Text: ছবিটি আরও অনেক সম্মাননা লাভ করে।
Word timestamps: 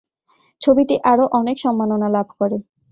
ছবিটি 0.61 0.95
আরও 1.11 1.25
অনেক 1.39 1.55
সম্মাননা 1.63 2.07
লাভ 2.15 2.27
করে। 2.39 2.57